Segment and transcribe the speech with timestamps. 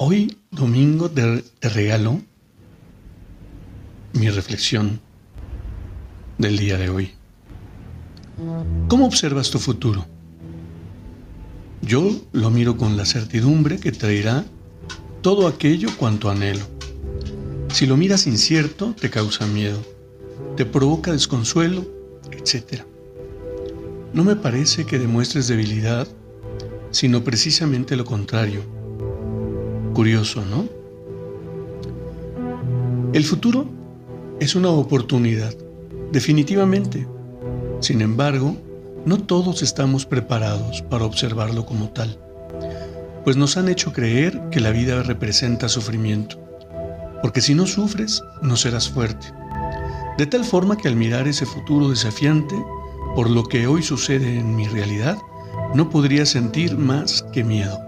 [0.00, 2.20] Hoy, domingo, te, regalo
[4.12, 5.00] mi reflexión
[6.38, 7.10] del día de hoy.
[8.86, 10.06] ¿Cómo observas tu futuro?
[11.82, 14.44] Yo lo miro con la certidumbre que traerá
[15.20, 16.64] todo aquello cuanto anhelo.
[17.72, 19.82] Si lo miras incierto, te causa miedo,
[20.56, 21.84] te provoca desconsuelo,
[22.30, 22.84] etc.
[24.12, 26.06] No me parece que demuestres debilidad,
[26.92, 28.77] sino precisamente lo contrario
[29.98, 30.68] Curioso, ¿no?
[33.12, 33.66] El futuro
[34.38, 35.52] es una oportunidad,
[36.12, 37.08] definitivamente.
[37.80, 38.56] Sin embargo,
[39.04, 42.16] no todos estamos preparados para observarlo como tal,
[43.24, 46.38] pues nos han hecho creer que la vida representa sufrimiento,
[47.20, 49.26] porque si no sufres, no serás fuerte.
[50.16, 52.54] De tal forma que al mirar ese futuro desafiante,
[53.16, 55.18] por lo que hoy sucede en mi realidad,
[55.74, 57.80] no podría sentir más que miedo.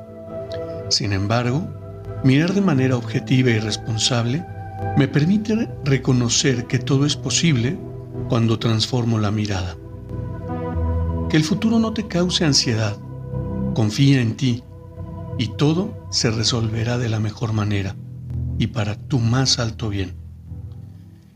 [0.89, 1.69] Sin embargo,
[2.23, 4.45] Mirar de manera objetiva y responsable
[4.99, 7.79] me permite reconocer que todo es posible
[8.29, 9.77] cuando transformo la mirada.
[11.31, 12.99] Que el futuro no te cause ansiedad,
[13.75, 14.63] confía en ti
[15.39, 17.97] y todo se resolverá de la mejor manera
[18.59, 20.15] y para tu más alto bien.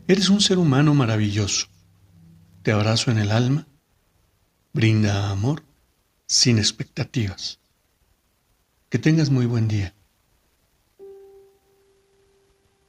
[0.07, 1.65] Eres un ser humano maravilloso.
[2.61, 3.65] Te abrazo en el alma,
[4.71, 5.63] brinda amor
[6.27, 7.59] sin expectativas.
[8.89, 9.94] Que tengas muy buen día.